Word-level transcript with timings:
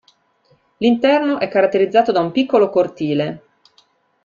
L'interno 0.77 1.37
è 1.37 1.47
caratterizzato 1.47 2.11
da 2.11 2.21
un 2.21 2.31
piccolo 2.31 2.71
cortile. 2.71 3.43